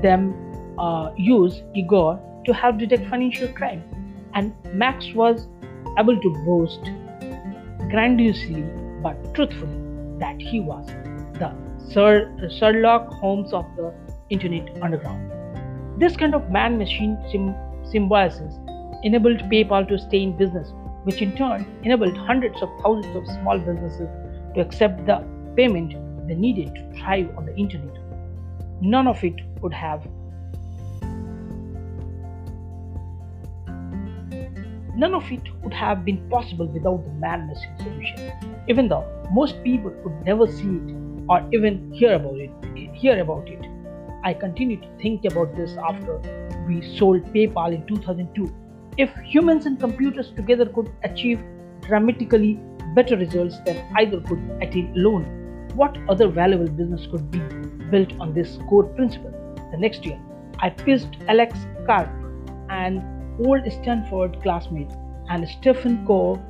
them 0.02 0.34
uh, 0.78 1.10
use 1.16 1.62
Igor 1.74 2.20
to 2.44 2.52
help 2.52 2.78
detect 2.78 3.08
financial 3.08 3.48
crime. 3.48 3.82
And 4.34 4.52
Max 4.72 5.06
was 5.14 5.46
able 5.98 6.20
to 6.20 6.30
boast 6.44 6.80
grandiosely 7.90 8.64
but 9.02 9.34
truthfully 9.34 9.78
that 10.18 10.40
he 10.40 10.60
was 10.60 10.86
the 11.38 11.52
Sir, 11.92 12.34
Sherlock 12.58 13.12
Holmes 13.14 13.52
of 13.52 13.64
the 13.76 13.92
Internet 14.30 14.82
Underground. 14.82 15.30
This 16.00 16.16
kind 16.16 16.34
of 16.34 16.50
man 16.50 16.78
machine 16.78 17.16
sim- 17.30 17.54
symbiosis 17.84 18.54
enabled 19.04 19.38
PayPal 19.50 19.86
to 19.88 19.98
stay 19.98 20.22
in 20.22 20.36
business, 20.36 20.72
which 21.04 21.22
in 21.22 21.36
turn 21.36 21.66
enabled 21.82 22.16
hundreds 22.16 22.60
of 22.62 22.70
thousands 22.82 23.14
of 23.14 23.26
small 23.36 23.58
businesses 23.58 24.08
to 24.54 24.60
accept 24.60 25.04
the 25.06 25.22
payment 25.56 25.94
they 26.26 26.34
needed 26.34 26.74
to 26.74 27.00
thrive 27.00 27.28
on 27.36 27.46
the 27.46 27.54
internet. 27.56 27.96
None 28.80 29.06
of 29.06 29.22
it 29.22 29.34
would 29.60 29.72
have 29.72 30.06
None 34.96 35.12
of 35.12 35.30
it 35.32 35.42
would 35.62 35.74
have 35.74 36.04
been 36.04 36.18
possible 36.30 36.66
without 36.66 37.04
the 37.04 37.10
man 37.14 37.48
machine 37.48 37.76
solution, 37.78 38.32
even 38.68 38.86
though 38.88 39.04
most 39.32 39.60
people 39.64 39.90
would 40.04 40.24
never 40.24 40.46
see 40.46 40.68
it 40.68 40.94
or 41.28 41.44
even 41.52 41.92
hear 41.92 42.14
about 42.14 42.38
it. 42.38 42.52
Hear 42.94 43.20
about 43.20 43.48
it. 43.48 43.66
I 44.22 44.34
continue 44.34 44.80
to 44.80 44.88
think 45.02 45.24
about 45.24 45.56
this 45.56 45.76
after 45.76 46.18
we 46.68 46.80
sold 46.96 47.24
PayPal 47.34 47.74
in 47.74 47.84
2002. 47.86 48.54
If 48.96 49.12
humans 49.24 49.66
and 49.66 49.80
computers 49.80 50.30
together 50.36 50.66
could 50.66 50.88
achieve 51.02 51.40
dramatically 51.80 52.60
better 52.94 53.16
results 53.16 53.58
than 53.66 53.84
either 53.96 54.20
could 54.20 54.38
attain 54.62 54.92
alone, 54.96 55.24
what 55.74 55.98
other 56.08 56.28
valuable 56.28 56.68
business 56.68 57.06
could 57.10 57.28
be 57.30 57.40
built 57.90 58.12
on 58.20 58.32
this 58.34 58.58
core 58.68 58.84
principle? 58.84 59.32
The 59.72 59.78
next 59.78 60.04
year, 60.04 60.20
I 60.60 60.70
pitched 60.70 61.16
Alex 61.26 61.58
Karp 61.86 62.08
an 62.70 63.02
old 63.44 63.70
Stanford 63.72 64.40
classmate, 64.42 64.92
and 65.28 65.48
Stephen 65.48 66.06
Coe, 66.06 66.40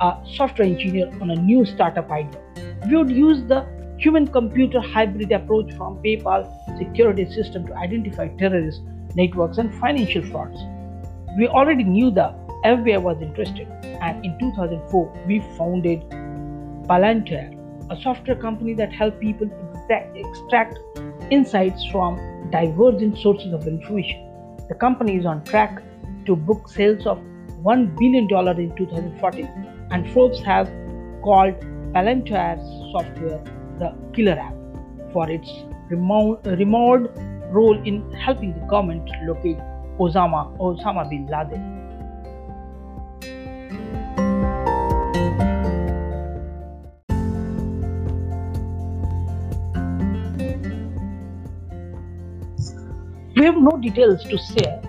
a 0.00 0.18
software 0.34 0.66
engineer, 0.66 1.08
on 1.20 1.30
a 1.30 1.36
new 1.36 1.64
startup 1.64 2.10
idea. 2.10 2.40
We 2.88 2.96
would 2.96 3.10
use 3.10 3.44
the 3.44 3.64
human 3.98 4.26
computer 4.26 4.80
hybrid 4.80 5.30
approach 5.30 5.72
from 5.74 6.02
PayPal 6.02 6.42
security 6.78 7.30
system 7.30 7.64
to 7.68 7.74
identify 7.76 8.26
terrorist 8.38 8.82
networks 9.14 9.58
and 9.58 9.72
financial 9.74 10.24
frauds. 10.24 10.58
We 11.34 11.48
already 11.48 11.84
knew 11.84 12.10
that 12.10 12.36
FBI 12.62 13.00
was 13.00 13.22
interested, 13.22 13.66
and 14.02 14.22
in 14.22 14.38
2004, 14.38 15.24
we 15.26 15.40
founded 15.56 16.02
Palantir, 16.86 17.58
a 17.88 17.96
software 18.02 18.36
company 18.36 18.74
that 18.74 18.92
helped 18.92 19.18
people 19.18 19.48
exact, 19.48 20.14
extract 20.14 20.78
insights 21.30 21.86
from 21.86 22.20
divergent 22.50 23.16
sources 23.16 23.54
of 23.54 23.66
information. 23.66 24.28
The 24.68 24.74
company 24.74 25.16
is 25.16 25.24
on 25.24 25.42
track 25.44 25.82
to 26.26 26.36
book 26.36 26.68
sales 26.68 27.06
of 27.06 27.18
$1 27.64 27.98
billion 27.98 28.24
in 28.60 28.76
2014, 28.76 29.88
and 29.90 30.12
Forbes 30.12 30.38
has 30.40 30.68
called 31.24 31.54
Palantir's 31.94 32.92
software 32.92 33.42
the 33.78 33.94
killer 34.12 34.38
app 34.38 34.54
for 35.14 35.30
its 35.30 35.50
remote 35.88 37.10
role 37.50 37.82
in 37.86 38.12
helping 38.12 38.52
the 38.52 38.66
government 38.66 39.10
locate 39.26 39.58
Osama, 40.02 40.50
Osama 40.58 41.08
bin 41.08 41.26
Laden. 41.28 41.62
We 53.36 53.46
have 53.46 53.56
no 53.56 53.76
details 53.80 54.24
to 54.24 54.38
share 54.38 54.82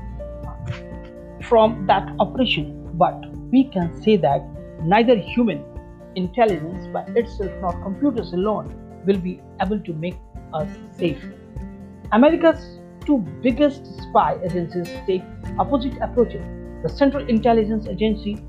from 1.47 1.85
that 1.87 2.09
operation, 2.19 2.89
but 2.95 3.15
we 3.51 3.65
can 3.65 4.01
say 4.01 4.17
that 4.17 4.41
neither 4.83 5.15
human 5.15 5.63
intelligence 6.15 6.87
by 6.87 7.03
itself 7.15 7.51
nor 7.61 7.71
computers 7.83 8.33
alone 8.33 8.73
will 9.05 9.17
be 9.19 9.41
able 9.61 9.79
to 9.79 9.93
make 9.93 10.15
us 10.53 10.67
safe. 10.97 11.23
America's 12.11 12.79
two 13.05 13.17
biggest 13.41 13.85
spy 14.01 14.37
agencies 14.43 14.89
take 15.07 15.23
opposite 15.59 15.93
approaches. 16.01 16.43
The 16.83 16.89
Central 16.89 17.27
Intelligence 17.27 17.87
Agency 17.87 18.43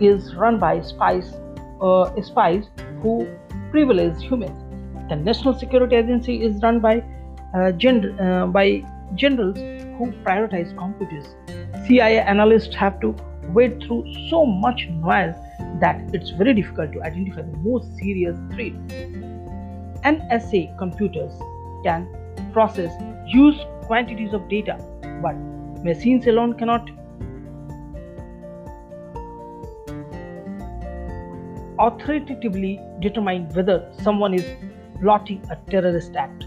is 0.00 0.34
run 0.34 0.58
by 0.58 0.80
spies, 0.82 1.32
uh, 1.80 2.10
spies 2.22 2.68
who 3.00 3.26
privilege 3.70 4.22
humans. 4.22 4.58
The 5.08 5.16
National 5.16 5.54
Security 5.54 5.96
Agency 5.96 6.42
is 6.42 6.62
run 6.62 6.80
by 6.80 7.02
uh, 7.54 7.72
gen- 7.72 8.18
uh, 8.20 8.46
by 8.46 8.84
generals 9.14 9.56
who 9.98 10.12
prioritize 10.24 10.76
computers. 10.76 11.26
CIA 11.86 12.20
analysts 12.20 12.74
have 12.74 13.00
to 13.00 13.14
wade 13.48 13.82
through 13.82 14.04
so 14.28 14.44
much 14.46 14.88
noise 14.88 15.34
that 15.80 16.00
it's 16.12 16.30
very 16.30 16.54
difficult 16.54 16.92
to 16.92 17.02
identify 17.02 17.42
the 17.42 17.56
most 17.58 17.96
serious 17.96 18.36
threat. 18.52 18.72
NSA 20.04 20.76
computers 20.78 21.32
can 21.84 22.08
process 22.52 22.92
huge 23.26 23.58
quantities 23.86 24.32
of 24.32 24.48
data, 24.48 24.76
but 25.22 25.34
machines 25.84 26.26
alone 26.26 26.54
cannot 26.54 26.90
authoritatively 31.78 32.80
determine 33.00 33.48
whether 33.54 33.92
someone 34.02 34.34
is 34.34 34.44
plotting 35.00 35.42
a 35.50 35.56
terrorist 35.70 36.16
act. 36.16 36.46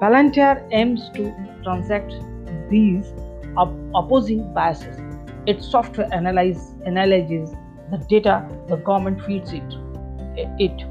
Palantir 0.00 0.66
aims 0.72 1.10
to 1.14 1.32
transact 1.62 2.12
these 2.70 3.12
opposing 3.94 4.52
biases. 4.52 5.00
Its 5.46 5.66
software 5.66 6.08
analyze, 6.12 6.72
analyzes 6.86 7.54
the 7.90 7.98
data 8.08 8.48
the 8.68 8.76
government 8.76 9.22
feeds 9.24 9.52
it. 9.52 9.62
It 10.58 10.84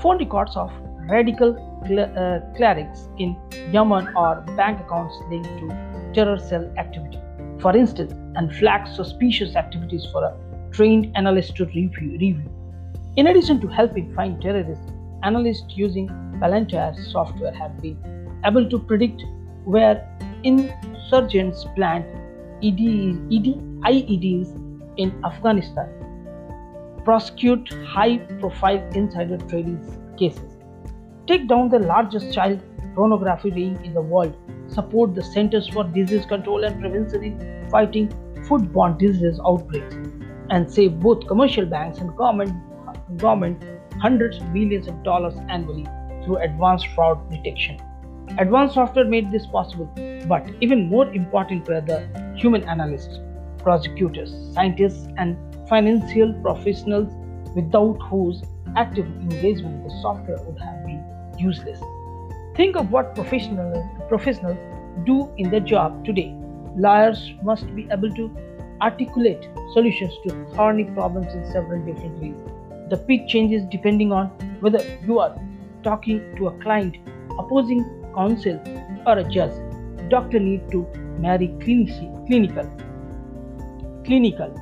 phone 0.00 0.18
records 0.18 0.56
of 0.56 0.72
radical 1.08 1.71
Uh, 1.82 2.38
clerics 2.56 3.08
in 3.18 3.36
Yemen 3.72 4.06
or 4.16 4.40
bank 4.56 4.80
accounts 4.80 5.16
linked 5.28 5.48
to 5.58 5.68
terror 6.14 6.38
cell 6.38 6.64
activity, 6.78 7.18
for 7.60 7.76
instance, 7.76 8.12
and 8.36 8.54
flags 8.54 8.94
suspicious 8.94 9.56
activities 9.56 10.06
for 10.12 10.22
a 10.24 10.32
trained 10.70 11.10
analyst 11.16 11.56
to 11.56 11.64
review. 11.66 12.12
review. 12.12 12.50
In 13.16 13.26
addition 13.26 13.60
to 13.62 13.66
helping 13.66 14.14
find 14.14 14.40
terrorists, 14.40 14.92
analysts 15.24 15.76
using 15.76 16.08
Palantir 16.40 16.94
software 17.10 17.52
have 17.52 17.82
been 17.82 17.98
able 18.44 18.70
to 18.70 18.78
predict 18.78 19.22
where 19.64 20.06
insurgents 20.44 21.64
plant 21.74 22.06
ED, 22.62 22.80
ED, 23.36 23.58
IEDs 23.90 24.54
in 24.98 25.12
Afghanistan, 25.24 25.88
prosecute 27.04 27.74
high 27.84 28.18
profile 28.38 28.80
insider 28.94 29.36
trading 29.48 29.80
cases, 30.16 30.51
take 31.26 31.48
down 31.48 31.68
the 31.68 31.78
largest 31.78 32.32
child 32.32 32.60
pornography 32.94 33.50
ring 33.50 33.78
in 33.84 33.94
the 33.94 34.00
world, 34.00 34.36
support 34.66 35.14
the 35.14 35.22
Centers 35.22 35.68
for 35.68 35.84
Disease 35.84 36.26
Control 36.26 36.64
and 36.64 36.80
Prevention 36.80 37.24
in 37.24 37.68
fighting 37.70 38.08
foodborne 38.48 38.98
disease 38.98 39.40
outbreaks, 39.46 39.94
and 40.50 40.70
save 40.70 41.00
both 41.00 41.26
commercial 41.26 41.64
banks 41.64 41.98
and 41.98 42.14
government, 42.16 42.52
government 43.16 43.62
hundreds 44.00 44.38
of 44.38 44.48
millions 44.50 44.88
of 44.88 45.02
dollars 45.02 45.34
annually 45.48 45.86
through 46.24 46.38
advanced 46.38 46.86
fraud 46.88 47.30
detection. 47.30 47.80
Advanced 48.38 48.74
software 48.74 49.04
made 49.04 49.30
this 49.30 49.46
possible, 49.46 49.90
but 50.26 50.48
even 50.60 50.88
more 50.88 51.06
important 51.12 51.68
were 51.68 51.80
the 51.80 52.00
human 52.36 52.62
analysts, 52.64 53.20
prosecutors, 53.58 54.34
scientists, 54.54 55.06
and 55.18 55.36
financial 55.68 56.32
professionals 56.42 57.12
without 57.54 57.94
whose 58.10 58.42
active 58.76 59.06
engagement 59.06 59.84
the 59.84 59.90
software 60.00 60.38
would 60.44 60.58
have 60.58 60.81
useless. 61.42 61.80
Think 62.56 62.76
of 62.76 62.90
what 62.90 63.14
professional, 63.14 63.88
professionals 64.08 64.58
do 65.04 65.32
in 65.36 65.50
their 65.50 65.60
job 65.60 66.04
today. 66.04 66.34
Lawyers 66.76 67.32
must 67.42 67.74
be 67.74 67.88
able 67.90 68.10
to 68.14 68.30
articulate 68.80 69.48
solutions 69.72 70.12
to 70.26 70.46
thorny 70.54 70.84
problems 70.84 71.32
in 71.34 71.50
several 71.50 71.84
different 71.84 72.18
ways. 72.18 72.34
The 72.90 72.96
pitch 72.96 73.28
changes 73.28 73.62
depending 73.70 74.12
on 74.12 74.26
whether 74.60 74.80
you 75.06 75.18
are 75.18 75.34
talking 75.82 76.34
to 76.36 76.48
a 76.48 76.58
client, 76.62 76.96
opposing 77.38 77.84
counsel, 78.14 78.60
or 79.06 79.18
a 79.18 79.24
judge. 79.24 79.52
Doctor 80.10 80.38
need 80.38 80.70
to 80.72 80.86
marry 81.18 81.48
clinical. 81.60 82.70
Clinical. 84.04 84.54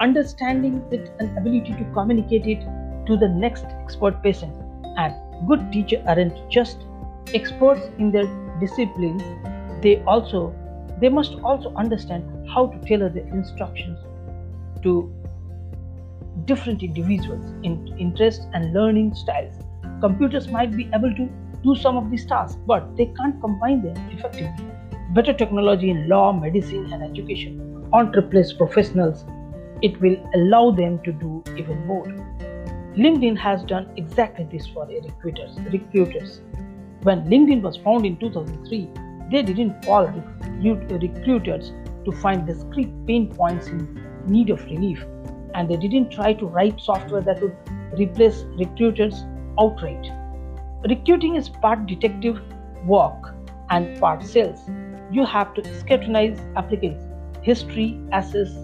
Understanding 0.00 0.84
it 0.90 1.10
and 1.20 1.38
ability 1.38 1.72
to 1.72 1.84
communicate 1.94 2.46
it 2.46 2.60
to 3.06 3.16
the 3.16 3.28
next 3.28 3.64
expert 3.64 4.22
patient. 4.22 4.54
And 4.96 5.14
good 5.46 5.72
teachers 5.72 6.02
aren't 6.06 6.50
just 6.50 6.86
experts 7.32 7.88
in 7.98 8.10
their 8.10 8.26
disciplines, 8.60 9.22
they 9.82 10.02
also 10.02 10.54
they 11.00 11.08
must 11.08 11.34
also 11.42 11.72
understand 11.74 12.48
how 12.48 12.66
to 12.66 12.78
tailor 12.86 13.08
the 13.08 13.22
instructions 13.26 13.98
to 14.82 15.12
different 16.44 16.82
individuals 16.82 17.44
in 17.62 17.96
interests 17.98 18.46
and 18.54 18.72
learning 18.72 19.14
styles. 19.14 19.54
Computers 20.00 20.48
might 20.48 20.76
be 20.76 20.88
able 20.94 21.14
to 21.14 21.28
do 21.62 21.74
some 21.74 21.96
of 21.96 22.10
these 22.10 22.26
tasks, 22.26 22.58
but 22.66 22.96
they 22.96 23.06
can't 23.06 23.40
combine 23.40 23.82
them 23.82 23.96
effectively. 24.10 24.66
Better 25.14 25.32
technology 25.32 25.90
in 25.90 26.08
law, 26.08 26.32
medicine, 26.32 26.92
and 26.92 27.02
education 27.02 27.88
won't 27.90 28.16
replace 28.16 28.52
professionals. 28.52 29.24
It 29.82 30.00
will 30.00 30.16
allow 30.34 30.70
them 30.70 31.00
to 31.04 31.12
do 31.12 31.42
even 31.56 31.86
more. 31.86 32.06
LinkedIn 32.96 33.36
has 33.36 33.64
done 33.64 33.90
exactly 33.96 34.46
this 34.52 34.68
for 34.68 34.86
recruiters. 34.86 35.58
recruiters. 35.72 36.40
When 37.02 37.24
LinkedIn 37.24 37.60
was 37.60 37.76
founded 37.76 38.12
in 38.12 38.18
2003, 38.18 38.88
they 39.32 39.42
didn't 39.42 39.84
call 39.84 40.06
recruiters 40.62 41.72
to 42.04 42.12
find 42.12 42.46
discrete 42.46 42.92
pain 43.04 43.34
points 43.34 43.66
in 43.66 44.00
need 44.26 44.50
of 44.50 44.64
relief, 44.66 45.04
and 45.54 45.68
they 45.68 45.76
didn't 45.76 46.10
try 46.10 46.34
to 46.34 46.46
write 46.46 46.80
software 46.80 47.20
that 47.22 47.42
would 47.42 47.56
replace 47.98 48.44
recruiters 48.58 49.24
outright. 49.58 50.08
Recruiting 50.88 51.34
is 51.34 51.48
part 51.48 51.86
detective 51.86 52.40
work 52.86 53.34
and 53.70 53.98
part 53.98 54.22
sales. 54.24 54.60
You 55.10 55.24
have 55.26 55.52
to 55.54 55.64
scrutinize 55.80 56.38
applicants' 56.56 57.04
history, 57.42 57.98
assess 58.12 58.54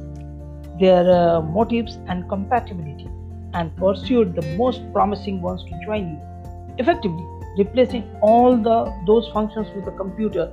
their 0.78 1.10
uh, 1.10 1.40
motives 1.42 1.98
and 2.06 2.28
compatibility, 2.28 3.08
and 3.54 3.76
pursue 3.76 4.24
the 4.24 4.42
most 4.56 4.80
promising 4.92 5.40
ones 5.42 5.64
to 5.64 5.80
join 5.84 6.08
you. 6.10 6.74
Effectively, 6.78 7.26
replacing 7.58 8.04
all 8.20 8.56
the 8.56 8.78
those 9.06 9.28
functions 9.28 9.68
with 9.74 9.86
a 9.86 9.96
computer 9.96 10.50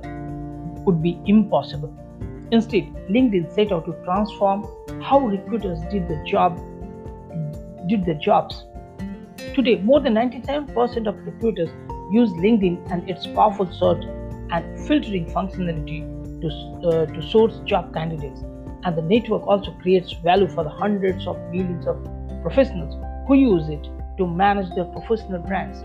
would 0.84 1.02
be 1.02 1.20
impossible. 1.26 1.94
Instead, 2.50 2.84
LinkedIn 3.10 3.52
set 3.54 3.72
out 3.72 3.84
to 3.86 3.92
transform 4.04 4.66
how 5.02 5.18
recruiters 5.20 5.80
did 5.90 6.08
the 6.08 6.22
job 6.24 6.58
did 7.88 8.04
their 8.04 8.14
jobs. 8.14 8.64
Today, 9.54 9.76
more 9.76 10.00
than 10.00 10.14
97% 10.14 11.06
of 11.06 11.16
recruiters 11.26 11.70
use 12.12 12.30
LinkedIn 12.32 12.90
and 12.90 13.08
its 13.08 13.26
powerful 13.26 13.66
search 13.72 14.04
and 14.50 14.86
filtering 14.86 15.26
functionality 15.26 16.00
to, 16.40 16.88
uh, 16.88 17.06
to 17.06 17.22
source 17.22 17.58
job 17.64 17.92
candidates. 17.92 18.42
And 18.84 18.96
the 18.96 19.02
network 19.02 19.46
also 19.46 19.72
creates 19.82 20.12
value 20.12 20.48
for 20.48 20.64
the 20.64 20.70
hundreds 20.70 21.26
of 21.26 21.36
millions 21.50 21.86
of 21.86 21.96
professionals 22.42 22.94
who 23.26 23.34
use 23.34 23.68
it 23.68 23.88
to 24.18 24.26
manage 24.26 24.68
their 24.74 24.84
professional 24.84 25.40
brands. 25.40 25.84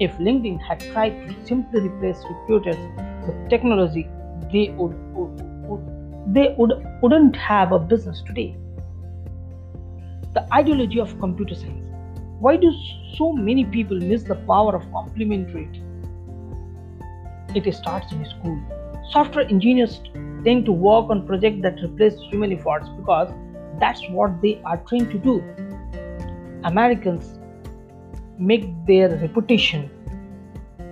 If 0.00 0.16
LinkedIn 0.18 0.60
had 0.60 0.80
tried 0.80 1.28
to 1.28 1.46
simply 1.46 1.80
replace 1.80 2.18
recruiters 2.28 2.76
with 3.26 3.48
technology, 3.48 4.08
they 4.52 4.70
would, 4.70 4.94
would 5.14 5.44
they 6.26 6.54
would 6.58 6.72
wouldn't 7.02 7.36
have 7.36 7.72
a 7.72 7.78
business 7.78 8.22
today. 8.26 8.56
The 10.32 10.46
ideology 10.52 10.98
of 10.98 11.18
computer 11.20 11.54
science. 11.54 11.86
Why 12.40 12.56
do 12.56 12.72
so 13.16 13.32
many 13.32 13.64
people 13.64 13.98
miss 13.98 14.24
the 14.24 14.34
power 14.34 14.74
of 14.74 14.82
complementarity? 14.86 15.82
It 17.54 17.72
starts 17.72 18.12
in 18.12 18.24
school. 18.24 18.58
Software 19.10 19.46
engineers 19.46 20.00
tend 20.44 20.64
to 20.64 20.72
work 20.72 21.10
on 21.10 21.26
projects 21.26 21.62
that 21.62 21.78
replace 21.82 22.14
human 22.30 22.52
efforts 22.52 22.88
because 22.96 23.32
that's 23.78 24.02
what 24.08 24.40
they 24.42 24.60
are 24.64 24.78
trained 24.88 25.10
to 25.12 25.18
do. 25.18 25.42
Americans 26.64 27.38
make 28.38 28.64
their 28.86 29.10
reputation 29.16 29.90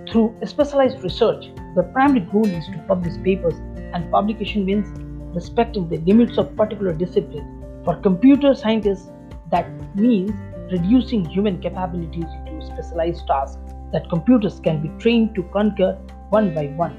through 0.08 0.36
specialized 0.44 1.02
research. 1.02 1.46
The 1.74 1.82
primary 1.94 2.20
goal 2.20 2.46
is 2.46 2.66
to 2.66 2.84
publish 2.86 3.14
papers, 3.22 3.54
and 3.94 4.10
publication 4.10 4.66
means 4.66 4.86
respecting 5.34 5.88
the 5.88 5.96
limits 5.98 6.36
of 6.36 6.54
particular 6.56 6.92
discipline. 6.92 7.64
For 7.84 7.96
computer 7.96 8.54
scientists, 8.54 9.10
that 9.50 9.66
means 9.96 10.32
reducing 10.70 11.24
human 11.24 11.58
capabilities 11.60 12.26
to 12.46 12.66
specialized 12.66 13.26
tasks 13.26 13.58
that 13.92 14.10
computers 14.10 14.60
can 14.60 14.82
be 14.82 14.90
trained 15.02 15.34
to 15.36 15.42
conquer 15.44 15.94
one 16.28 16.54
by 16.54 16.66
one. 16.66 16.96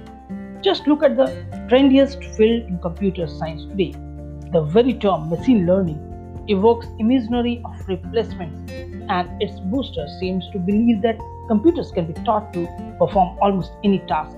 Just 0.64 0.88
look 0.88 1.04
at 1.04 1.16
the 1.16 1.28
trendiest 1.70 2.24
field 2.36 2.68
in 2.68 2.80
computer 2.80 3.28
science 3.28 3.66
today. 3.66 3.92
The 4.52 4.62
very 4.62 4.94
term 4.94 5.30
machine 5.30 5.68
learning 5.68 6.12
evokes 6.48 6.88
imaginary 7.00 7.62
of 7.66 7.88
replacements 7.88 8.72
and 9.10 9.42
its 9.42 9.60
booster 9.60 10.08
seems 10.20 10.50
to 10.52 10.60
believe 10.60 11.02
that 11.02 11.18
computers 11.48 11.92
can 11.92 12.06
be 12.06 12.14
taught 12.24 12.54
to 12.54 12.68
perform 13.00 13.38
almost 13.42 13.72
any 13.84 14.00
task 14.00 14.38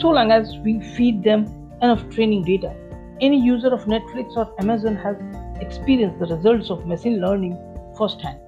so 0.00 0.10
long 0.10 0.30
as 0.30 0.56
we 0.58 0.80
feed 0.80 1.22
them 1.24 1.46
enough 1.82 2.08
training 2.10 2.44
data. 2.44 2.74
Any 3.20 3.40
user 3.40 3.68
of 3.68 3.84
Netflix 3.86 4.36
or 4.36 4.48
Amazon 4.60 4.94
has 4.96 5.16
experienced 5.60 6.20
the 6.20 6.26
results 6.26 6.70
of 6.70 6.86
machine 6.86 7.20
learning 7.20 7.58
firsthand. 7.96 8.38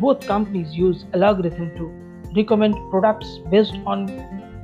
Both 0.00 0.26
companies 0.26 0.74
use 0.74 1.04
algorithms 1.14 1.76
to 1.78 1.90
recommend 2.36 2.74
products 2.90 3.38
based 3.50 3.76
on 3.86 4.08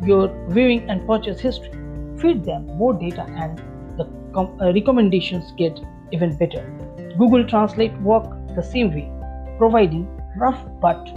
your 0.04 0.28
viewing 0.50 0.88
and 0.90 1.06
purchase 1.06 1.40
history. 1.40 1.72
Feed 2.18 2.44
them 2.44 2.66
more 2.66 2.92
data 2.92 3.22
and 3.22 3.58
the 3.96 4.04
uh, 4.38 4.72
recommendations 4.72 5.52
get 5.56 5.80
even 6.12 6.36
better. 6.36 6.62
Google 7.18 7.46
Translate 7.46 7.96
work 8.02 8.24
the 8.56 8.62
same 8.62 8.92
way, 8.92 9.10
providing 9.58 10.08
rough 10.36 10.60
but 10.80 11.08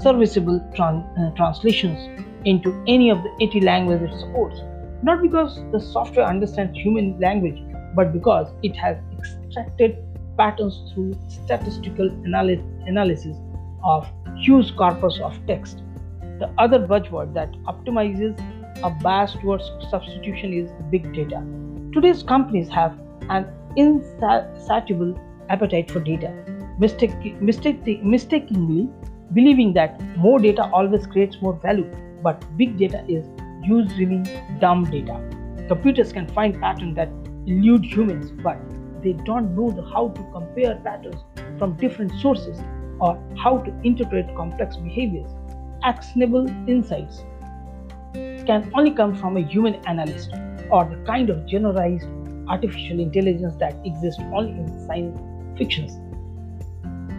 serviceable 0.00 0.60
tran- 0.76 1.04
uh, 1.18 1.34
translations 1.36 2.08
into 2.44 2.72
any 2.86 3.10
of 3.10 3.22
the 3.22 3.30
80 3.40 3.60
languages 3.62 4.10
it 4.12 4.20
supports. 4.20 4.60
Not 5.02 5.22
because 5.22 5.60
the 5.72 5.80
software 5.80 6.26
understands 6.26 6.78
human 6.78 7.18
language, 7.20 7.60
but 7.94 8.12
because 8.12 8.52
it 8.62 8.76
has 8.76 8.96
extracted 9.18 9.96
patterns 10.38 10.92
through 10.92 11.18
statistical 11.28 12.08
analy- 12.26 12.62
analysis 12.86 13.36
of 13.82 14.08
huge 14.38 14.76
corpus 14.76 15.18
of 15.20 15.36
text. 15.46 15.82
The 16.38 16.50
other 16.58 16.78
buzzword 16.78 17.34
that 17.34 17.52
optimizes 17.64 18.38
a 18.82 18.90
bias 18.90 19.32
towards 19.32 19.70
substitution 19.90 20.52
is 20.52 20.70
big 20.90 21.12
data. 21.12 21.44
Today's 21.92 22.22
companies 22.22 22.68
have 22.68 22.98
an 23.28 23.46
insatiable 23.76 25.18
appetite 25.50 25.90
for 25.90 26.00
data 26.00 26.32
mistake, 26.80 27.40
mistake, 27.42 28.02
mistakenly 28.02 28.88
believing 29.34 29.72
that 29.74 30.00
more 30.16 30.38
data 30.38 30.68
always 30.72 31.06
creates 31.06 31.36
more 31.42 31.52
value, 31.52 31.88
but 32.22 32.44
big 32.56 32.78
data 32.78 33.04
is 33.06 33.26
usually 33.62 34.22
dumb 34.60 34.84
data. 34.90 35.20
Computers 35.68 36.12
can 36.12 36.26
find 36.28 36.58
patterns 36.60 36.96
that 36.96 37.08
elude 37.46 37.84
humans, 37.84 38.32
but 38.42 38.58
they 39.02 39.12
don't 39.12 39.54
know 39.54 39.70
how 39.92 40.08
to 40.08 40.22
compare 40.32 40.74
patterns 40.82 41.22
from 41.58 41.76
different 41.76 42.12
sources 42.20 42.58
or 42.98 43.22
how 43.36 43.58
to 43.58 43.70
interpret 43.84 44.34
complex 44.34 44.76
behaviors. 44.76 45.30
Actionable 45.84 46.48
insights 46.68 47.22
can 48.46 48.70
only 48.74 48.90
come 48.90 49.14
from 49.14 49.36
a 49.36 49.40
human 49.40 49.74
analyst 49.86 50.30
or 50.70 50.84
the 50.86 50.96
kind 51.06 51.30
of 51.30 51.46
generalized 51.46 52.08
artificial 52.48 53.00
intelligence 53.00 53.54
that 53.58 53.74
exists 53.84 54.20
only 54.32 54.52
in 54.52 54.86
science 54.86 55.20
fictions. 55.60 55.98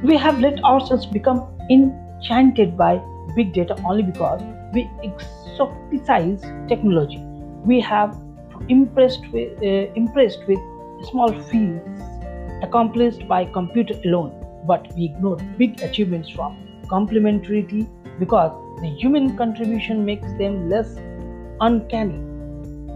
We 0.03 0.17
have 0.17 0.39
let 0.39 0.63
ourselves 0.63 1.05
become 1.05 1.41
enchanted 1.69 2.75
by 2.77 2.93
big 3.35 3.53
data 3.53 3.75
only 3.85 4.03
because 4.03 4.41
we 4.73 4.89
exoticize 5.07 6.47
technology. 6.67 7.19
We 7.65 7.79
have 7.81 8.17
impressed 8.69 9.27
with, 9.31 9.61
uh, 9.61 9.93
impressed 10.01 10.47
with 10.47 10.59
small 11.09 11.33
feats 11.49 12.01
accomplished 12.63 13.27
by 13.27 13.45
computer 13.45 13.95
alone, 14.05 14.33
but 14.67 14.91
we 14.95 15.05
ignore 15.05 15.37
big 15.61 15.81
achievements 15.81 16.29
from 16.29 16.57
complementarity 16.87 17.87
because 18.19 18.51
the 18.81 18.89
human 19.03 19.37
contribution 19.37 20.05
makes 20.05 20.33
them 20.33 20.69
less 20.69 20.95
uncanny. 21.59 22.19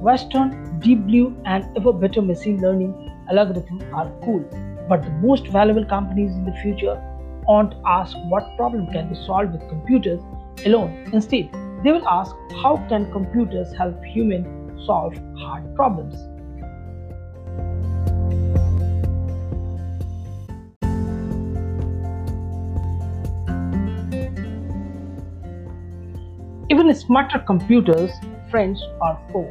Watson, 0.08 0.80
Deep 0.80 1.06
Blue, 1.08 1.36
and 1.46 1.78
ever 1.78 1.94
better 1.94 2.22
machine 2.22 2.62
learning 2.62 2.94
algorithms 3.32 3.94
are 3.94 4.12
cool, 4.24 4.44
but 4.88 5.04
the 5.04 5.10
most 5.12 5.48
valuable 5.48 5.86
companies 5.86 6.32
in 6.32 6.46
the 6.46 6.54
future 6.62 7.02
won't 7.48 7.74
ask 7.86 8.16
what 8.30 8.56
problem 8.58 8.88
can 8.92 9.10
be 9.10 9.16
solved 9.16 9.52
with 9.52 9.68
computers 9.70 10.22
alone. 10.66 11.10
Instead, 11.14 11.50
they 11.84 11.92
will 11.92 12.08
ask 12.08 12.36
how 12.62 12.78
can 12.90 13.12
computers 13.12 13.74
help 13.78 14.04
humans 14.04 14.48
solve 14.86 15.16
hard 15.38 15.76
problems. 15.76 16.16
Even 26.72 26.94
smarter 26.96 27.40
computers, 27.40 28.12
friends, 28.50 28.82
are 29.02 29.22
foe. 29.32 29.48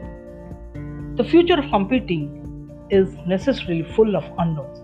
The 1.17 1.25
future 1.25 1.55
of 1.55 1.71
computing 1.71 2.69
is 2.91 3.15
necessarily 3.27 3.85
full 3.95 4.17
of 4.17 4.25
unknowns. 4.39 4.84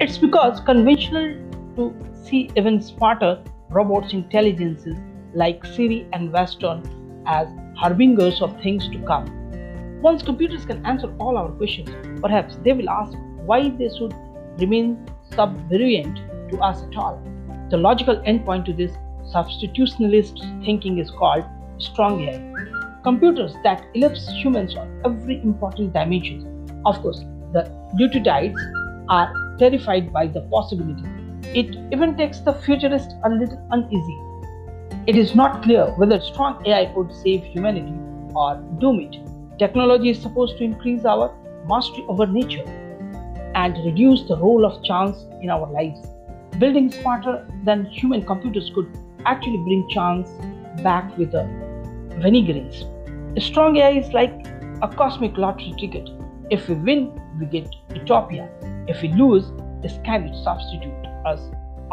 It's 0.00 0.16
because 0.16 0.60
conventional 0.60 1.34
to 1.74 1.92
see 2.22 2.50
even 2.56 2.80
smarter 2.80 3.42
robots' 3.68 4.12
intelligences 4.12 4.96
like 5.34 5.66
Siri 5.66 6.06
and 6.12 6.32
Watson 6.32 7.24
as 7.26 7.48
harbingers 7.76 8.40
of 8.40 8.56
things 8.62 8.88
to 8.90 8.98
come. 9.00 9.26
Once 10.00 10.22
computers 10.22 10.64
can 10.64 10.86
answer 10.86 11.12
all 11.18 11.36
our 11.36 11.50
questions, 11.50 11.90
perhaps 12.20 12.58
they 12.62 12.72
will 12.74 12.88
ask 12.88 13.12
why 13.44 13.70
they 13.70 13.88
should 13.88 14.14
remain 14.58 15.04
subservient 15.34 16.20
to 16.52 16.58
us 16.60 16.84
at 16.84 16.96
all. 16.96 17.20
The 17.70 17.76
logical 17.76 18.18
endpoint 18.18 18.66
to 18.66 18.72
this 18.72 18.92
substitutionalist 19.34 20.64
thinking 20.64 20.98
is 20.98 21.10
called 21.10 21.44
strong 21.78 22.20
AI. 22.20 22.54
Computers 23.02 23.52
that 23.64 23.84
eclipse 23.94 24.28
humans 24.28 24.76
on 24.76 25.02
every 25.04 25.40
important 25.42 25.92
dimension. 25.92 26.70
Of 26.86 27.02
course, 27.02 27.18
the 27.52 27.68
Ludditites 27.98 28.56
are 29.08 29.47
terrified 29.58 30.12
by 30.12 30.26
the 30.26 30.42
possibility. 30.42 31.02
It 31.54 31.76
even 31.92 32.16
takes 32.16 32.40
the 32.40 32.52
futurist 32.52 33.14
a 33.24 33.30
little 33.30 33.60
uneasy. 33.70 34.18
It 35.06 35.16
is 35.16 35.34
not 35.34 35.62
clear 35.62 35.86
whether 35.96 36.20
strong 36.20 36.66
AI 36.66 36.92
would 36.94 37.14
save 37.14 37.44
humanity 37.44 37.94
or 38.34 38.56
doom 38.80 39.00
it. 39.00 39.58
Technology 39.58 40.10
is 40.10 40.20
supposed 40.20 40.58
to 40.58 40.64
increase 40.64 41.04
our 41.04 41.34
mastery 41.66 42.04
over 42.08 42.26
nature 42.26 42.64
and 43.54 43.76
reduce 43.84 44.22
the 44.28 44.36
role 44.36 44.64
of 44.64 44.82
chance 44.84 45.24
in 45.42 45.50
our 45.50 45.70
lives. 45.72 46.00
Building 46.58 46.90
smarter 46.92 47.46
than 47.64 47.86
human 47.86 48.24
computers 48.24 48.70
could 48.74 48.86
actually 49.24 49.58
bring 49.58 49.88
chance 49.88 50.30
back 50.82 51.16
with 51.16 51.34
a 51.34 51.44
vinaigrette. 52.20 52.84
A 53.36 53.40
strong 53.40 53.76
AI 53.76 53.90
is 53.98 54.12
like 54.12 54.46
a 54.82 54.88
cosmic 54.88 55.36
lottery 55.36 55.74
ticket. 55.78 56.08
If 56.50 56.68
we 56.68 56.74
win, 56.74 57.20
we 57.38 57.46
get 57.46 57.74
utopia. 57.94 58.48
If 58.88 59.02
we 59.02 59.08
lose, 59.08 59.52
the 59.82 59.88
sky 59.88 60.18
will 60.18 60.42
substitute 60.42 61.06
us 61.26 61.40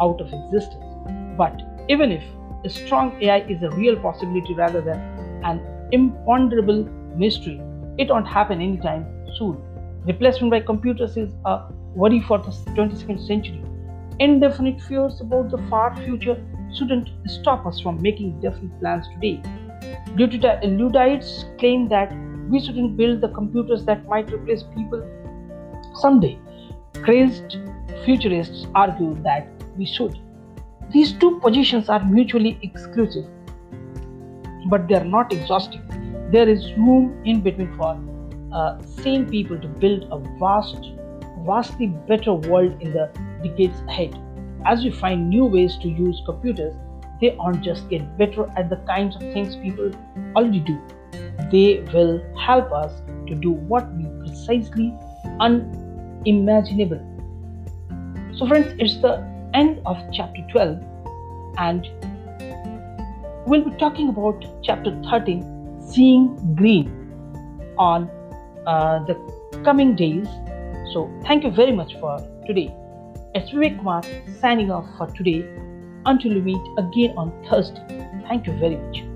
out 0.00 0.20
of 0.20 0.32
existence. 0.32 0.84
But 1.36 1.60
even 1.88 2.10
if 2.10 2.24
a 2.64 2.70
strong 2.70 3.22
AI 3.22 3.40
is 3.40 3.62
a 3.62 3.70
real 3.70 3.96
possibility 4.00 4.54
rather 4.54 4.80
than 4.80 4.98
an 5.44 5.60
imponderable 5.92 6.84
mystery, 7.14 7.60
it 7.98 8.08
won't 8.08 8.26
happen 8.26 8.62
anytime 8.62 9.06
soon. 9.36 9.62
Replacement 10.06 10.50
by 10.50 10.60
computers 10.60 11.16
is 11.16 11.34
a 11.44 11.68
worry 11.94 12.20
for 12.20 12.38
the 12.38 12.50
22nd 12.74 13.26
century. 13.26 13.62
Indefinite 14.18 14.80
fears 14.80 15.20
about 15.20 15.50
the 15.50 15.58
far 15.68 15.94
future 15.96 16.42
shouldn't 16.74 17.10
stop 17.26 17.66
us 17.66 17.78
from 17.78 18.00
making 18.00 18.40
definite 18.40 18.80
plans 18.80 19.06
today. 19.14 19.42
Luddites 20.16 21.44
claim 21.58 21.88
that 21.88 22.10
we 22.48 22.58
shouldn't 22.58 22.96
build 22.96 23.20
the 23.20 23.28
computers 23.28 23.84
that 23.84 24.06
might 24.08 24.32
replace 24.32 24.62
people 24.62 25.06
someday. 25.94 26.38
Crazed 27.06 27.56
futurists 28.04 28.66
argue 28.74 29.14
that 29.22 29.48
we 29.78 29.86
should. 29.86 30.18
These 30.92 31.12
two 31.14 31.40
positions 31.40 31.88
are 31.88 32.04
mutually 32.04 32.58
exclusive, 32.62 33.24
but 34.68 34.86
they 34.88 34.96
are 34.96 35.04
not 35.04 35.32
exhaustive. 35.32 35.82
There 36.32 36.48
is 36.48 36.70
room 36.74 37.22
in 37.24 37.40
between 37.40 37.74
for 37.76 37.96
uh, 38.52 38.78
sane 38.82 39.26
people 39.30 39.58
to 39.58 39.68
build 39.68 40.06
a 40.10 40.18
vast, 40.38 40.92
vastly 41.46 41.86
better 42.12 42.34
world 42.34 42.82
in 42.82 42.92
the 42.92 43.10
decades 43.42 43.80
ahead 43.88 44.20
as 44.66 44.82
we 44.82 44.90
find 44.90 45.30
new 45.30 45.44
ways 45.44 45.76
to 45.78 45.88
use 45.88 46.20
computers, 46.26 46.74
they 47.20 47.36
aren't 47.36 47.62
just 47.62 47.88
get 47.88 48.18
better 48.18 48.50
at 48.56 48.68
the 48.68 48.76
kinds 48.88 49.14
of 49.16 49.22
things 49.32 49.56
people 49.56 49.90
already 50.34 50.60
do. 50.60 50.80
They 51.52 51.84
will 51.94 52.22
help 52.36 52.72
us 52.72 53.00
to 53.28 53.34
do 53.34 53.52
what 53.52 53.90
we 53.94 54.06
precisely 54.26 54.92
unimaginable. 56.26 57.00
So, 58.36 58.46
friends, 58.46 58.74
it's 58.78 59.00
the 59.00 59.24
end 59.54 59.80
of 59.86 59.96
chapter 60.12 60.42
12, 60.52 60.82
and 61.58 61.86
we'll 63.46 63.64
be 63.64 63.76
talking 63.78 64.08
about 64.08 64.44
chapter 64.62 64.90
13, 65.10 65.80
Seeing 65.90 66.54
Green, 66.54 66.92
on 67.78 68.10
uh, 68.66 69.04
the 69.04 69.14
coming 69.64 69.94
days. 69.94 70.26
So, 70.92 71.10
thank 71.26 71.44
you 71.44 71.50
very 71.50 71.72
much 71.72 71.94
for 72.00 72.18
today. 72.46 72.74
It's 73.34 73.50
Vivek 73.50 73.78
Kumar 73.78 74.02
signing 74.40 74.70
off 74.70 74.86
for 74.96 75.06
today. 75.16 75.44
Until 76.06 76.34
we 76.34 76.40
meet 76.40 76.62
again 76.78 77.14
on 77.16 77.32
Thursday. 77.50 77.84
Thank 78.28 78.46
you 78.46 78.52
very 78.60 78.76
much. 78.76 79.15